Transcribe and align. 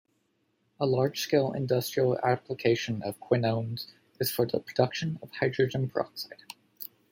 A 0.79 0.87
large 0.87 1.19
scale 1.19 1.51
industrial 1.51 2.17
application 2.25 3.03
of 3.03 3.19
quinones 3.19 3.93
is 4.19 4.31
for 4.31 4.47
the 4.47 4.59
production 4.59 5.19
of 5.21 5.29
hydrogen 5.33 5.91
peroxide. 5.91 6.41